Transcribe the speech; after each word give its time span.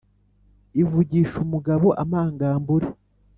ivugisha 0.81 1.35
umugabo 1.45 1.87
amagambure 2.03 2.87